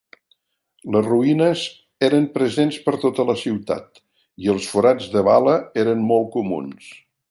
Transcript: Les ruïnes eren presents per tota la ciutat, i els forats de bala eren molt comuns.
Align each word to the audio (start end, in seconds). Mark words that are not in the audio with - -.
Les 0.95 1.03
ruïnes 1.07 1.65
eren 2.07 2.25
presents 2.39 2.81
per 2.87 2.95
tota 3.05 3.27
la 3.29 3.37
ciutat, 3.45 4.03
i 4.47 4.53
els 4.57 4.73
forats 4.75 5.15
de 5.17 5.27
bala 5.33 5.59
eren 5.87 6.07
molt 6.13 6.37
comuns. 6.39 6.95